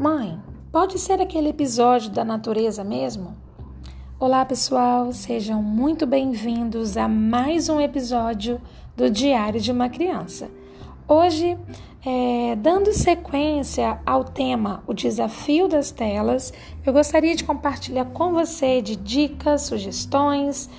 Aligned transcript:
Mãe, 0.00 0.40
pode 0.72 0.98
ser 0.98 1.20
aquele 1.20 1.50
episódio 1.50 2.08
da 2.08 2.24
natureza 2.24 2.82
mesmo? 2.82 3.36
Olá, 4.18 4.46
pessoal, 4.46 5.12
sejam 5.12 5.62
muito 5.62 6.06
bem-vindos 6.06 6.96
a 6.96 7.06
mais 7.06 7.68
um 7.68 7.78
episódio 7.78 8.58
do 8.96 9.10
Diário 9.10 9.60
de 9.60 9.70
uma 9.70 9.90
Criança. 9.90 10.50
Hoje, 11.06 11.54
é, 12.02 12.56
dando 12.56 12.94
sequência 12.94 14.00
ao 14.06 14.24
tema 14.24 14.82
O 14.86 14.94
Desafio 14.94 15.68
das 15.68 15.90
Telas, 15.90 16.50
eu 16.86 16.94
gostaria 16.94 17.36
de 17.36 17.44
compartilhar 17.44 18.06
com 18.06 18.32
você 18.32 18.80
de 18.80 18.96
dicas, 18.96 19.64
sugestões, 19.64 20.70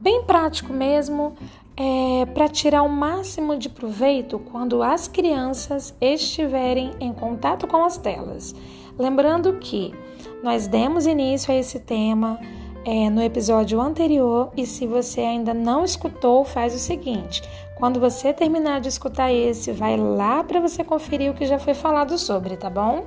bem 0.00 0.24
prático 0.24 0.72
mesmo, 0.72 1.34
é, 1.80 2.26
para 2.26 2.46
tirar 2.46 2.82
o 2.82 2.90
máximo 2.90 3.56
de 3.56 3.70
proveito 3.70 4.38
quando 4.38 4.82
as 4.82 5.08
crianças 5.08 5.94
estiverem 5.98 6.90
em 7.00 7.10
contato 7.10 7.66
com 7.66 7.82
as 7.82 7.96
telas. 7.96 8.54
Lembrando 8.98 9.54
que 9.54 9.94
nós 10.42 10.66
demos 10.66 11.06
início 11.06 11.50
a 11.50 11.56
esse 11.56 11.80
tema 11.80 12.38
é, 12.84 13.08
no 13.08 13.22
episódio 13.22 13.80
anterior 13.80 14.52
e 14.54 14.66
se 14.66 14.86
você 14.86 15.22
ainda 15.22 15.54
não 15.54 15.82
escutou, 15.82 16.44
faz 16.44 16.74
o 16.74 16.78
seguinte: 16.78 17.42
quando 17.76 17.98
você 17.98 18.30
terminar 18.30 18.82
de 18.82 18.90
escutar 18.90 19.32
esse, 19.32 19.72
vai 19.72 19.96
lá 19.96 20.44
para 20.44 20.60
você 20.60 20.84
conferir 20.84 21.30
o 21.30 21.34
que 21.34 21.46
já 21.46 21.58
foi 21.58 21.72
falado 21.72 22.18
sobre, 22.18 22.58
tá 22.58 22.68
bom? 22.68 23.06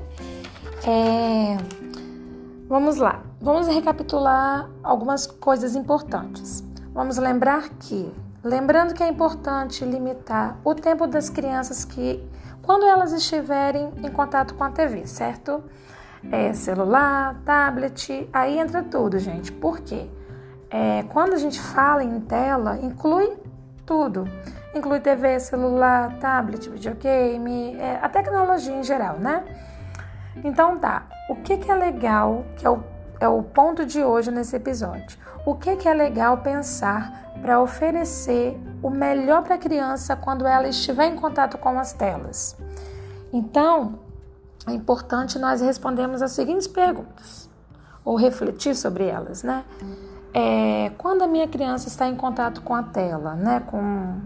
É, 0.83 1.57
vamos 2.67 2.97
lá, 2.97 3.21
vamos 3.39 3.67
recapitular 3.67 4.67
algumas 4.83 5.27
coisas 5.27 5.75
importantes. 5.75 6.63
Vamos 6.91 7.17
lembrar 7.17 7.69
que 7.69 8.11
Lembrando 8.43 8.93
que 8.93 9.01
é 9.01 9.07
importante 9.07 9.85
limitar 9.85 10.57
o 10.65 10.75
tempo 10.75 11.07
das 11.07 11.29
crianças 11.29 11.85
que, 11.85 12.21
quando 12.61 12.85
elas 12.85 13.13
estiverem 13.13 13.89
em 14.03 14.11
contato 14.11 14.53
com 14.55 14.65
a 14.65 14.69
TV, 14.69 15.07
certo? 15.07 15.63
É, 16.29 16.51
celular, 16.51 17.39
tablet, 17.45 18.29
aí 18.33 18.59
entra 18.59 18.83
tudo, 18.83 19.17
gente. 19.17 19.49
Por 19.49 19.79
quê? 19.79 20.09
É, 20.69 21.03
quando 21.03 21.33
a 21.33 21.37
gente 21.37 21.61
fala 21.61 22.03
em 22.03 22.19
tela, 22.19 22.77
inclui 22.81 23.31
tudo. 23.85 24.27
Inclui 24.75 24.99
TV, 24.99 25.39
celular, 25.39 26.17
tablet, 26.19 26.69
videogame, 26.69 27.77
é, 27.77 27.97
a 28.01 28.09
tecnologia 28.09 28.75
em 28.75 28.83
geral, 28.83 29.19
né? 29.19 29.43
Então 30.43 30.77
tá, 30.77 31.03
o 31.29 31.35
que, 31.37 31.57
que 31.57 31.71
é 31.71 31.75
legal, 31.75 32.43
que 32.57 32.65
é 32.65 32.69
o, 32.69 32.83
é 33.21 33.27
o 33.27 33.41
ponto 33.41 33.85
de 33.85 34.03
hoje 34.03 34.31
nesse 34.31 34.55
episódio. 34.55 35.17
O 35.45 35.55
que, 35.55 35.77
que 35.77 35.87
é 35.87 35.93
legal 35.93 36.39
pensar 36.39 37.23
para 37.43 37.61
oferecer 37.61 38.57
o 38.81 38.89
melhor 38.89 39.43
para 39.43 39.55
a 39.55 39.57
criança 39.57 40.15
quando 40.15 40.47
ela 40.47 40.65
estiver 40.69 41.07
em 41.07 41.15
contato 41.17 41.57
com 41.57 41.77
as 41.77 41.91
telas. 41.91 42.55
Então, 43.33 43.99
é 44.65 44.71
importante 44.71 45.37
nós 45.37 45.59
respondermos 45.59 46.21
as 46.21 46.31
seguintes 46.31 46.67
perguntas, 46.67 47.49
ou 48.05 48.15
refletir 48.15 48.73
sobre 48.75 49.07
elas, 49.07 49.43
né? 49.43 49.65
É, 50.33 50.93
quando 50.97 51.21
a 51.21 51.27
minha 51.27 51.45
criança 51.45 51.89
está 51.89 52.07
em 52.07 52.15
contato 52.15 52.61
com 52.61 52.73
a 52.73 52.81
tela, 52.81 53.35
né? 53.35 53.59
Com, 53.59 54.21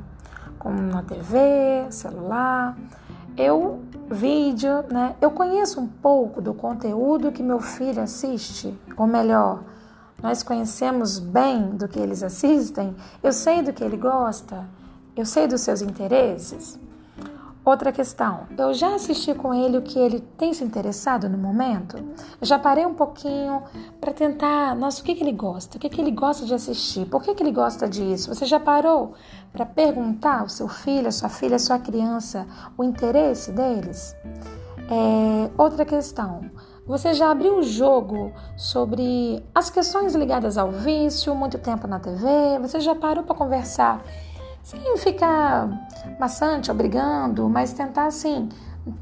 com 0.59 0.95
a 0.95 1.01
TV, 1.01 1.87
celular, 1.89 2.77
eu 3.35 3.81
vídeo, 4.11 4.85
né? 4.91 5.15
Eu 5.19 5.31
conheço 5.31 5.81
um 5.81 5.87
pouco 5.87 6.39
do 6.39 6.53
conteúdo 6.53 7.31
que 7.31 7.41
meu 7.41 7.59
filho 7.59 8.03
assiste, 8.03 8.79
ou 8.95 9.07
melhor, 9.07 9.63
nós 10.21 10.43
conhecemos 10.43 11.19
bem 11.19 11.69
do 11.71 11.87
que 11.87 11.99
eles 11.99 12.23
assistem, 12.23 12.95
eu 13.21 13.31
sei 13.31 13.61
do 13.61 13.73
que 13.73 13.83
ele 13.83 13.97
gosta, 13.97 14.67
eu 15.15 15.25
sei 15.25 15.47
dos 15.47 15.61
seus 15.61 15.81
interesses. 15.81 16.79
Outra 17.67 17.91
questão, 17.91 18.47
eu 18.57 18.73
já 18.73 18.95
assisti 18.95 19.33
com 19.33 19.53
ele 19.53 19.77
o 19.77 19.81
que 19.81 19.99
ele 19.99 20.21
tem 20.37 20.53
se 20.53 20.63
interessado 20.63 21.27
no 21.27 21.37
momento? 21.37 21.97
Eu 22.39 22.47
já 22.47 22.57
parei 22.57 22.85
um 22.85 22.93
pouquinho 22.93 23.61
para 23.99 24.13
tentar, 24.13 24.73
nossa, 24.73 25.01
o 25.01 25.03
que, 25.03 25.13
que 25.13 25.21
ele 25.21 25.33
gosta? 25.33 25.75
O 25.75 25.79
que, 25.79 25.89
que 25.89 25.99
ele 25.99 26.11
gosta 26.11 26.45
de 26.45 26.53
assistir? 26.53 27.05
Por 27.07 27.21
que, 27.21 27.35
que 27.35 27.43
ele 27.43 27.51
gosta 27.51 27.85
disso? 27.85 28.33
Você 28.33 28.45
já 28.45 28.57
parou 28.57 29.15
para 29.51 29.65
perguntar 29.65 30.39
ao 30.39 30.47
seu 30.47 30.69
filho, 30.69 31.09
a 31.09 31.11
sua 31.11 31.27
filha, 31.27 31.57
a 31.57 31.59
sua 31.59 31.77
criança 31.77 32.47
o 32.77 32.85
interesse 32.85 33.51
deles? 33.51 34.15
É, 34.89 35.51
outra 35.57 35.83
questão, 35.83 36.49
você 36.87 37.13
já 37.13 37.29
abriu 37.29 37.59
o 37.59 37.63
jogo 37.63 38.31
sobre 38.55 39.43
as 39.53 39.69
questões 39.69 40.15
ligadas 40.15 40.57
ao 40.57 40.71
vício, 40.71 41.35
muito 41.35 41.57
tempo 41.57 41.85
na 41.85 41.99
TV? 41.99 42.25
Você 42.61 42.79
já 42.79 42.95
parou 42.95 43.23
para 43.23 43.35
conversar 43.35 44.01
sem 44.63 44.97
ficar 44.97 45.69
maçante, 46.19 46.71
obrigando, 46.71 47.49
mas 47.49 47.73
tentar 47.73 48.05
assim, 48.05 48.47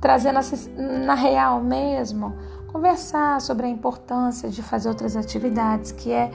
trazendo 0.01 0.40
assim, 0.40 0.56
na 0.78 1.13
real 1.13 1.62
mesmo, 1.62 2.35
conversar 2.72 3.40
sobre 3.40 3.68
a 3.68 3.69
importância 3.69 4.50
de 4.50 4.63
fazer 4.63 4.90
outras 4.90 5.16
atividades 5.16 5.91
que 5.91 6.12
é 6.12 6.31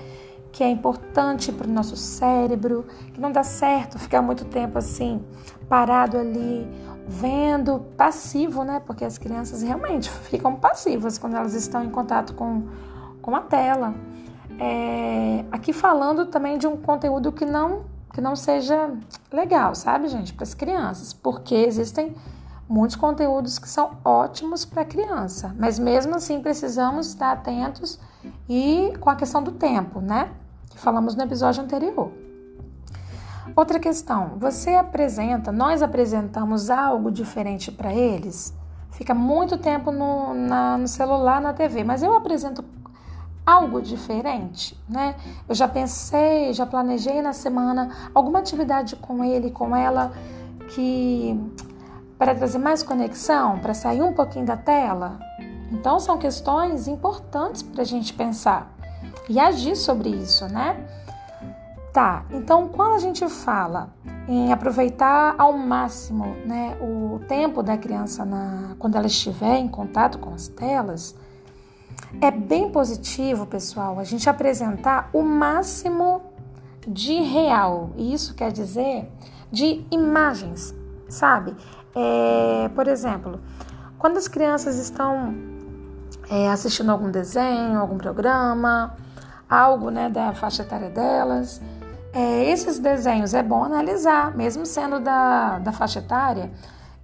que 0.53 0.65
é 0.65 0.69
importante 0.69 1.53
para 1.53 1.69
o 1.69 1.71
nosso 1.71 1.97
cérebro, 1.97 2.85
que 3.15 3.21
não 3.21 3.31
dá 3.31 3.45
certo 3.45 4.01
ficar 4.01 4.21
muito 4.21 4.45
tempo 4.45 4.79
assim 4.79 5.25
parado 5.69 6.19
ali 6.19 6.69
vendo, 7.11 7.81
passivo, 7.97 8.63
né? 8.63 8.81
Porque 8.87 9.05
as 9.05 9.19
crianças 9.19 9.63
realmente 9.63 10.09
ficam 10.31 10.55
passivas 10.55 11.19
quando 11.19 11.35
elas 11.35 11.55
estão 11.55 11.85
em 11.85 11.91
contato 11.91 12.35
com, 12.35 12.69
com 13.21 13.35
a 13.35 13.41
tela. 13.41 13.93
É, 14.59 15.45
aqui 15.51 15.73
falando 15.73 16.27
também 16.27 16.57
de 16.57 16.67
um 16.67 16.77
conteúdo 16.77 17.33
que 17.33 17.45
não, 17.45 17.85
que 18.15 18.21
não 18.21 18.37
seja 18.37 18.95
legal, 19.33 19.75
sabe, 19.75 20.07
gente, 20.07 20.33
para 20.33 20.45
as 20.45 20.55
crianças, 20.55 21.13
porque 21.13 21.55
existem 21.55 22.15
muitos 22.69 22.95
conteúdos 22.95 23.59
que 23.59 23.69
são 23.69 23.97
ótimos 24.05 24.65
para 24.65 24.85
criança, 24.85 25.55
mas 25.59 25.79
mesmo 25.79 26.15
assim 26.15 26.41
precisamos 26.41 27.09
estar 27.09 27.33
atentos 27.33 27.99
e 28.49 28.93
com 29.01 29.11
a 29.11 29.17
questão 29.17 29.43
do 29.43 29.53
tempo, 29.53 30.01
né? 30.01 30.31
Que 30.69 30.79
falamos 30.79 31.17
no 31.17 31.23
episódio 31.23 31.65
anterior. 31.65 32.13
Outra 33.57 33.79
questão, 33.79 34.33
você 34.39 34.71
apresenta, 34.75 35.51
nós 35.51 35.83
apresentamos 35.83 36.71
algo 36.71 37.11
diferente 37.11 37.73
para 37.73 37.93
eles? 37.93 38.55
Fica 38.93 39.15
muito 39.15 39.59
tempo 39.59 39.91
no, 39.91 40.35
na, 40.35 40.79
no 40.79 40.89
celular, 40.89 41.41
na 41.41 41.53
TV, 41.53 41.85
mas 41.85 42.03
eu 42.03 42.15
apresento 42.15 42.65
algo 43.45 43.81
diferente, 43.81 44.79
né? 44.89 45.17
Eu 45.49 45.55
já 45.55 45.67
pensei, 45.67 46.53
já 46.53 46.67
planejei 46.67 47.23
na 47.23 47.33
semana 47.33 48.11
alguma 48.15 48.39
atividade 48.39 48.97
com 48.97 49.25
ele, 49.25 49.51
com 49.51 49.75
ela, 49.75 50.13
que 50.69 51.39
para 52.19 52.35
trazer 52.35 52.59
mais 52.59 52.83
conexão, 52.83 53.59
para 53.59 53.75
sair 53.75 54.03
um 54.03 54.13
pouquinho 54.13 54.45
da 54.45 54.57
tela. 54.57 55.19
Então 55.73 55.99
são 55.99 56.19
questões 56.19 56.87
importantes 56.87 57.63
para 57.63 57.83
a 57.83 57.85
gente 57.85 58.13
pensar 58.13 58.73
e 59.29 59.41
agir 59.41 59.77
sobre 59.77 60.11
isso, 60.11 60.47
né? 60.49 60.77
Tá, 61.93 62.25
então 62.31 62.69
quando 62.69 62.95
a 62.95 62.99
gente 63.01 63.29
fala 63.29 63.93
em 64.29 64.53
aproveitar 64.53 65.35
ao 65.37 65.53
máximo 65.59 66.37
né, 66.47 66.77
o 66.81 67.19
tempo 67.27 67.65
da 67.65 67.77
criança 67.77 68.25
na, 68.25 68.77
quando 68.79 68.95
ela 68.95 69.09
estiver 69.09 69.57
em 69.57 69.67
contato 69.67 70.21
com 70.21 70.33
as 70.33 70.47
telas, 70.47 71.17
é 72.21 72.31
bem 72.31 72.71
positivo, 72.71 73.45
pessoal, 73.45 73.99
a 73.99 74.05
gente 74.05 74.31
apresentar 74.31 75.11
o 75.13 75.23
máximo 75.23 76.23
de 76.87 77.15
real. 77.23 77.91
E 77.97 78.15
isso 78.15 78.35
quer 78.35 78.53
dizer 78.53 79.11
de 79.51 79.85
imagens, 79.91 80.73
sabe? 81.09 81.57
É, 81.93 82.69
por 82.69 82.87
exemplo, 82.87 83.41
quando 83.99 84.17
as 84.17 84.29
crianças 84.29 84.79
estão 84.79 85.35
é, 86.31 86.49
assistindo 86.51 86.93
algum 86.93 87.11
desenho, 87.11 87.81
algum 87.81 87.99
programa, 87.99 88.95
algo 89.49 89.91
né, 89.91 90.09
da 90.09 90.33
faixa 90.33 90.63
etária 90.63 90.89
delas 90.89 91.61
é, 92.13 92.51
esses 92.51 92.79
desenhos 92.79 93.35
é 93.35 93.43
bom 93.43 93.63
analisar, 93.63 94.37
mesmo 94.37 94.67
sendo 94.67 94.99
da, 94.99 95.59
da 95.61 95.73
faixa 95.73 96.01
etária. 96.01 96.51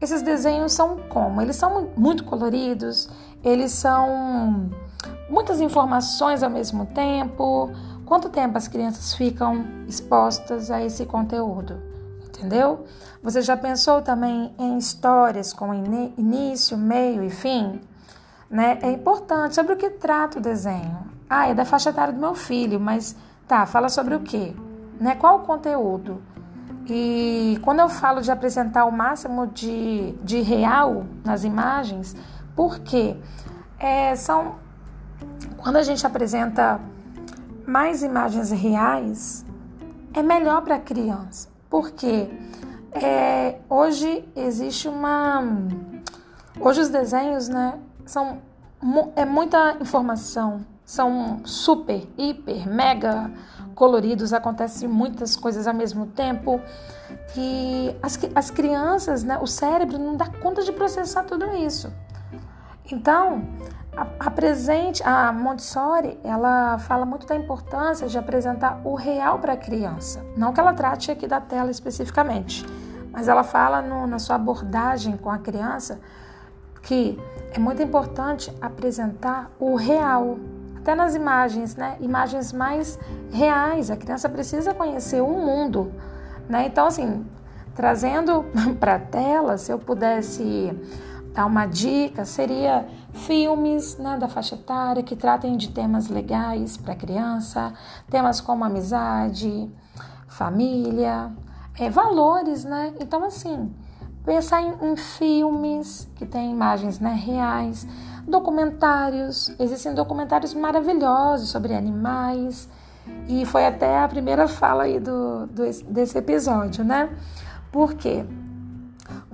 Esses 0.01 0.21
desenhos 0.21 0.73
são 0.73 0.99
como? 1.09 1.41
Eles 1.41 1.57
são 1.57 1.91
muito 1.97 2.25
coloridos, 2.25 3.09
eles 3.43 3.73
são 3.73 4.71
muitas 5.31 5.61
informações 5.61 6.43
ao 6.43 6.51
mesmo 6.51 6.87
tempo. 6.87 7.71
Quanto 8.05 8.29
tempo 8.29 8.59
as 8.59 8.69
crianças 8.69 9.15
ficam 9.15 9.65
expostas 9.89 10.71
a 10.71 10.83
esse 10.83 11.07
conteúdo? 11.07 11.81
Entendeu? 12.27 12.85
Você 13.23 13.41
já 13.41 13.57
pensou 13.57 14.03
também 14.03 14.55
em 14.59 14.77
histórias 14.77 15.53
com 15.53 15.73
início, 15.73 16.77
meio 16.77 17.23
e 17.23 17.31
fim? 17.31 17.81
Né? 18.51 18.79
É 18.83 18.91
importante. 18.91 19.55
Sobre 19.55 19.73
o 19.73 19.77
que 19.77 19.89
trata 19.89 20.39
o 20.39 20.43
desenho? 20.43 20.99
Ah, 21.29 21.49
é 21.49 21.55
da 21.55 21.65
faixa 21.65 21.91
etária 21.91 22.13
do 22.13 22.21
meu 22.21 22.35
filho, 22.35 22.79
mas 22.79 23.17
tá, 23.49 23.65
fala 23.67 23.89
sobre 23.89 24.15
o 24.15 24.21
quê? 24.21 24.55
Né? 25.01 25.15
Qual 25.15 25.39
o 25.39 25.41
conteúdo? 25.41 26.23
E 26.89 27.59
quando 27.63 27.81
eu 27.81 27.89
falo 27.89 28.21
de 28.21 28.31
apresentar 28.31 28.85
o 28.85 28.93
máximo 28.93 29.47
de, 29.49 30.13
de 30.23 30.41
real 30.41 31.05
nas 31.25 31.43
imagens, 31.43 32.15
porque 32.55 33.17
é, 33.79 34.15
são 34.15 34.55
quando 35.57 35.77
a 35.77 35.83
gente 35.83 36.07
apresenta 36.07 36.81
mais 37.67 38.03
imagens 38.03 38.51
reais, 38.51 39.45
é 40.15 40.23
melhor 40.23 40.63
para 40.63 40.77
a 40.77 40.79
criança. 40.79 41.49
Porque 41.69 42.31
é, 42.93 43.59
hoje 43.69 44.25
existe 44.37 44.89
uma. 44.89 45.43
Hoje 46.61 46.81
os 46.81 46.89
desenhos 46.89 47.49
né, 47.49 47.79
são 48.05 48.39
é 49.17 49.25
muita 49.25 49.77
informação, 49.81 50.65
são 50.85 51.41
super, 51.45 52.07
hiper, 52.17 52.69
mega 52.69 53.31
coloridos, 53.77 54.33
acontecem 54.33 54.89
muitas 54.89 55.37
coisas 55.37 55.67
ao 55.69 55.75
mesmo 55.75 56.07
tempo 56.07 56.61
que 57.33 57.95
as, 58.03 58.19
as 58.35 58.51
crianças, 58.51 59.23
né, 59.23 59.39
o 59.41 59.47
cérebro 59.47 59.99
não 59.99 60.17
dá 60.17 60.27
conta 60.27 60.63
de 60.63 60.73
processar 60.73 61.23
tudo 61.25 61.55
isso. 61.55 61.93
Então, 62.91 63.47
a, 63.95 64.07
a 64.19 64.31
presente, 64.31 65.03
a 65.05 65.31
Montessori, 65.31 66.19
ela 66.25 66.79
fala 66.79 67.05
muito 67.05 67.27
da 67.27 67.37
importância 67.37 68.09
de 68.09 68.17
apresentar 68.17 68.81
o 68.83 68.95
real 68.95 69.39
para 69.39 69.53
a 69.53 69.57
criança. 69.57 70.25
Não 70.37 70.55
que 70.55 70.59
ela 70.59 70.73
trate 70.73 71.11
aqui 71.11 71.27
da 71.27 71.41
tela 71.41 71.71
especificamente, 71.71 72.65
mas 73.13 73.29
ela 73.29 73.45
fala 73.45 73.83
no, 73.83 74.07
na 74.07 74.19
sua 74.19 74.37
abordagem 74.37 75.19
com 75.19 75.31
a 75.31 75.39
criança 75.39 76.01
que 76.83 77.19
é 77.53 77.59
muito 77.59 77.83
importante 77.83 78.53
apresentar 78.61 79.51
o 79.59 79.75
real, 79.75 80.39
até 80.87 80.95
nas 80.95 81.17
imagens, 81.17 81.75
né? 81.75 81.97
Imagens 81.99 82.53
mais 82.53 82.97
reais. 83.33 83.91
A 83.91 83.97
criança 83.97 84.29
precisa 84.29 84.73
conhecer 84.73 85.21
o 85.21 85.29
mundo, 85.29 85.93
né? 86.49 86.67
Então, 86.67 86.87
assim, 86.87 87.27
trazendo 87.75 88.45
para 88.79 88.95
a 88.95 88.99
tela, 89.01 89.59
se 89.59 89.73
eu 89.73 89.81
pudesse 89.81 90.73
dar 91.35 91.45
uma 91.45 91.67
dica, 91.67 92.25
seria 92.25 92.87
filmes 93.13 93.99
né, 93.99 94.17
da 94.17 94.29
faixa 94.29 94.55
etária 94.55 95.03
que 95.03 95.17
tratem 95.17 95.57
de 95.57 95.71
temas 95.71 96.09
legais 96.09 96.77
para 96.77 96.93
a 96.93 96.97
criança, 96.97 97.75
temas 98.09 98.41
como 98.41 98.65
amizade, 98.65 99.69
família, 100.29 101.33
é, 101.77 101.91
valores, 101.91 102.65
né? 102.65 102.95
Então, 103.01 103.25
assim, 103.25 103.75
pensar 104.25 104.63
em, 104.63 104.93
em 104.93 104.97
filmes 104.97 106.09
que 106.15 106.25
têm 106.25 106.53
imagens 106.53 107.01
né, 107.01 107.13
reais, 107.13 107.89
documentários, 108.27 109.55
existem 109.59 109.95
documentários 109.95 110.55
maravilhosos 110.55 111.49
sobre 111.51 111.75
animais, 111.75 112.69
e 113.29 113.45
foi 113.47 113.67
até 113.67 113.99
a 113.99 114.09
primeira 114.09 114.49
fala 114.49 114.85
aí 114.85 114.99
do, 114.99 115.47
do 115.47 115.63
desse 115.89 116.19
episódio, 116.19 116.85
né? 116.85 117.09
Porque 117.71 118.25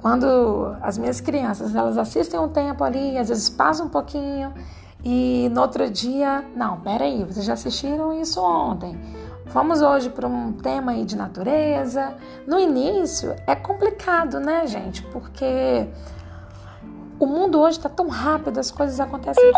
quando 0.01 0.77
as 0.83 0.99
minhas 0.99 1.21
crianças 1.21 1.75
elas 1.75 1.97
assistem 1.97 2.39
um 2.39 2.49
tempo 2.49 2.85
ali, 2.85 3.17
às 3.17 3.29
vezes 3.29 3.49
passa 3.49 3.83
um 3.83 3.89
pouquinho 3.89 4.53
e 5.05 5.51
no 5.53 5.61
outro 5.63 5.91
dia, 5.91 6.45
não, 6.55 6.81
peraí, 6.81 7.25
vocês 7.25 7.45
já 7.45 7.55
assistiram 7.55 8.13
isso 8.21 8.41
ontem. 8.41 8.99
Vamos 9.47 9.83
hoje 9.83 10.09
para 10.09 10.27
um 10.27 10.53
tema 10.53 10.93
aí 10.93 11.05
de 11.05 11.17
natureza. 11.17 12.15
No 12.47 12.59
início 12.59 13.35
é 13.47 13.55
complicado, 13.55 14.41
né, 14.41 14.67
gente? 14.67 15.03
Porque 15.03 15.87
o 17.23 17.27
mundo 17.27 17.61
hoje 17.61 17.79
está 17.79 17.89
tão 17.89 18.09
rápido, 18.09 18.59
as 18.59 18.73
coisas 18.73 18.99
acontecem. 18.99 19.53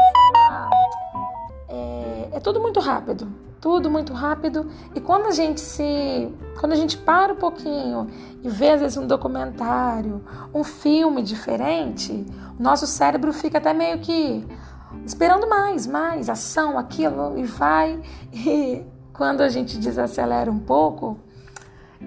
É, 1.66 2.28
é 2.32 2.40
tudo 2.40 2.60
muito 2.60 2.78
rápido, 2.78 3.26
tudo 3.58 3.90
muito 3.90 4.12
rápido. 4.12 4.70
E 4.94 5.00
quando 5.00 5.28
a 5.28 5.30
gente 5.30 5.62
se. 5.62 6.30
Quando 6.60 6.72
a 6.72 6.76
gente 6.76 6.98
para 6.98 7.32
um 7.32 7.36
pouquinho 7.36 8.06
e 8.42 8.50
vê, 8.50 8.72
às 8.72 8.82
vezes, 8.82 8.98
um 8.98 9.06
documentário, 9.06 10.22
um 10.52 10.62
filme 10.62 11.22
diferente, 11.22 12.26
o 12.58 12.62
nosso 12.62 12.86
cérebro 12.86 13.32
fica 13.32 13.56
até 13.56 13.72
meio 13.72 13.98
que 14.00 14.46
esperando 15.06 15.48
mais, 15.48 15.86
mais, 15.86 16.28
ação, 16.28 16.78
aquilo, 16.78 17.38
e 17.38 17.44
vai. 17.44 17.98
E 18.30 18.84
quando 19.14 19.40
a 19.40 19.48
gente 19.48 19.78
desacelera 19.78 20.50
um 20.50 20.58
pouco, 20.58 21.16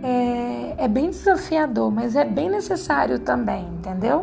é, 0.04 0.86
é 0.86 0.88
bem 0.88 1.10
desafiador, 1.10 1.92
mas 1.92 2.16
é 2.16 2.24
bem 2.24 2.48
necessário 2.48 3.18
também, 3.18 3.68
entendeu? 3.70 4.22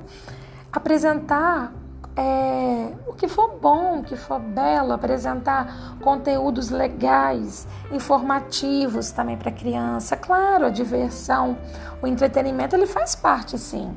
Apresentar 0.74 1.72
é, 2.16 2.92
o 3.06 3.12
que 3.12 3.28
for 3.28 3.56
bom, 3.60 4.00
o 4.00 4.02
que 4.02 4.16
for 4.16 4.40
belo, 4.40 4.92
apresentar 4.92 5.96
conteúdos 6.00 6.68
legais, 6.68 7.66
informativos 7.92 9.12
também 9.12 9.36
para 9.36 9.50
a 9.50 9.52
criança. 9.52 10.16
Claro, 10.16 10.66
a 10.66 10.70
diversão, 10.70 11.56
o 12.02 12.06
entretenimento, 12.06 12.74
ele 12.74 12.86
faz 12.86 13.14
parte 13.14 13.56
sim, 13.56 13.96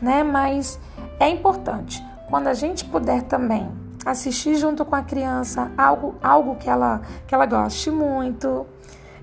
né? 0.00 0.22
Mas 0.22 0.78
é 1.18 1.28
importante 1.28 2.04
quando 2.28 2.48
a 2.48 2.54
gente 2.54 2.84
puder 2.84 3.22
também 3.22 3.70
assistir 4.04 4.56
junto 4.56 4.84
com 4.84 4.94
a 4.94 5.02
criança 5.02 5.70
algo, 5.76 6.14
algo 6.22 6.56
que 6.56 6.68
ela 6.68 7.00
que 7.26 7.34
ela 7.34 7.46
goste 7.46 7.90
muito. 7.90 8.66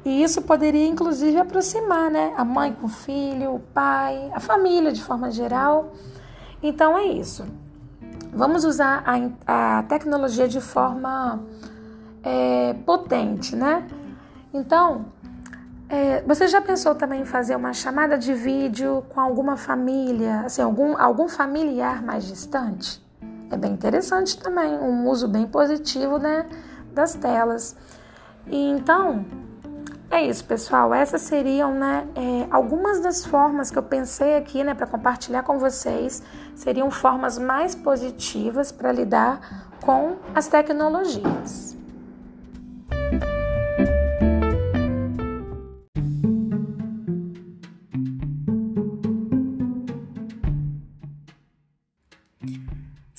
E 0.04 0.24
isso 0.24 0.42
poderia 0.42 0.88
inclusive 0.88 1.38
aproximar, 1.38 2.10
né? 2.10 2.34
A 2.38 2.46
mãe 2.46 2.74
com 2.74 2.88
o 2.88 2.90
filho, 2.90 3.56
o 3.56 3.60
pai, 3.60 4.32
a 4.34 4.40
família 4.40 4.92
de 4.92 5.04
forma 5.04 5.30
geral. 5.30 5.92
Então 6.62 6.98
é 6.98 7.06
isso. 7.06 7.46
Vamos 8.34 8.66
usar 8.66 9.04
a, 9.06 9.78
a 9.80 9.84
tecnologia 9.84 10.48
de 10.48 10.62
forma 10.62 11.40
é, 12.24 12.74
potente, 12.86 13.56
né? 13.56 13.88
Então, 14.54 15.06
é, 15.90 16.22
você 16.24 16.48
já 16.48 16.60
pensou 16.60 16.94
também 16.96 17.22
em 17.22 17.26
fazer 17.26 17.56
uma 17.56 17.74
chamada 17.74 18.18
de 18.18 18.34
vídeo 18.34 19.04
com 19.10 19.20
alguma 19.20 19.56
família, 19.56 20.42
assim, 20.42 20.62
algum, 20.62 20.98
algum 20.98 21.30
familiar 21.30 22.04
mais 22.04 22.28
distante? 22.28 23.02
É 23.50 23.56
bem 23.56 23.72
interessante 23.72 24.38
também, 24.38 24.78
um 24.78 25.08
uso 25.08 25.28
bem 25.28 25.48
positivo, 25.48 26.18
né, 26.18 26.46
das 26.94 27.14
telas. 27.14 27.78
E 28.46 28.70
então, 28.70 29.26
é 30.18 30.26
isso, 30.26 30.44
pessoal. 30.46 30.94
Essas 30.94 31.22
seriam 31.22 31.74
né, 31.74 32.08
é, 32.16 32.48
algumas 32.50 33.00
das 33.00 33.26
formas 33.26 33.70
que 33.70 33.78
eu 33.78 33.84
pensei 33.84 34.36
aqui 34.36 34.64
né, 34.64 34.74
para 34.74 34.88
compartilhar 34.88 35.44
com 35.44 35.60
vocês. 35.60 36.24
Seriam 36.56 36.90
formas 36.90 37.38
mais 37.38 37.76
positivas 37.76 38.72
para 38.72 38.92
lidar 38.92 39.70
com 39.82 40.18
as 40.34 40.48
tecnologias. 40.48 41.77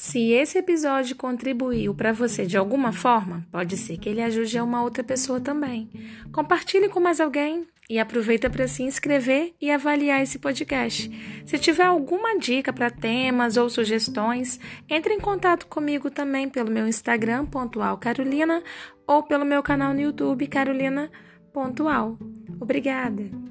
Se 0.09 0.33
esse 0.33 0.57
episódio 0.57 1.15
contribuiu 1.15 1.95
para 1.95 2.15
você 2.15 2.47
de 2.47 2.57
alguma 2.57 2.95
forma, 2.95 3.47
pode 3.53 3.77
ser 3.77 3.99
que 3.99 4.09
ele 4.09 4.23
ajude 4.23 4.57
a 4.57 4.65
uma 4.65 4.83
outra 4.83 5.05
pessoa 5.05 5.39
também. 5.39 5.91
Compartilhe 6.33 6.89
com 6.89 6.99
mais 6.99 7.21
alguém 7.21 7.67
e 7.91 7.99
aproveita 7.99 8.49
para 8.49 8.67
se 8.67 8.83
inscrever 8.83 9.53
e 9.61 9.71
avaliar 9.71 10.23
esse 10.23 10.39
podcast. 10.39 11.11
Se 11.45 11.59
tiver 11.59 11.85
alguma 11.85 12.39
dica 12.39 12.73
para 12.73 12.91
temas 12.91 13.59
ou 13.59 13.69
sugestões, 13.69 14.59
entre 14.89 15.13
em 15.13 15.21
contato 15.21 15.67
comigo 15.67 16.11
também 16.11 16.49
pelo 16.49 16.71
meu 16.71 16.89
Instagram 16.89 17.45
pontual 17.45 17.99
Carolina 17.99 18.63
ou 19.07 19.23
pelo 19.23 19.45
meu 19.45 19.63
canal 19.63 19.93
no 19.93 20.01
YouTube 20.01 20.47
Carolina 20.47 21.11
pontual. 21.53 22.19
Obrigada. 22.59 23.48